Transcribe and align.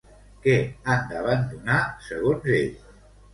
Què 0.45 0.53
han 0.93 1.03
d'abandonar, 1.11 1.77
segons 2.07 2.49
ell? 2.57 2.75